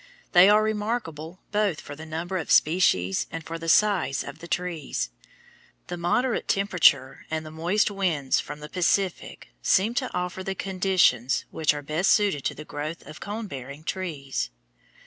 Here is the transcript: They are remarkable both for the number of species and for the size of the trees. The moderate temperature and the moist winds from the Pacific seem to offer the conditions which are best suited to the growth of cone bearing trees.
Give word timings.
They 0.31 0.49
are 0.49 0.63
remarkable 0.63 1.41
both 1.51 1.79
for 1.79 1.95
the 1.95 2.07
number 2.07 2.39
of 2.39 2.49
species 2.51 3.27
and 3.29 3.45
for 3.45 3.59
the 3.59 3.69
size 3.69 4.23
of 4.23 4.39
the 4.39 4.47
trees. 4.47 5.11
The 5.89 5.95
moderate 5.97 6.47
temperature 6.47 7.27
and 7.29 7.45
the 7.45 7.51
moist 7.51 7.91
winds 7.91 8.39
from 8.39 8.61
the 8.61 8.67
Pacific 8.67 9.49
seem 9.61 9.93
to 9.93 10.11
offer 10.11 10.43
the 10.43 10.55
conditions 10.55 11.45
which 11.51 11.75
are 11.75 11.83
best 11.83 12.09
suited 12.09 12.43
to 12.45 12.55
the 12.55 12.65
growth 12.65 13.05
of 13.05 13.19
cone 13.19 13.45
bearing 13.45 13.83
trees. 13.83 14.49